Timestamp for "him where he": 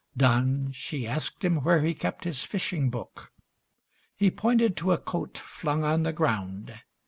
1.45-1.93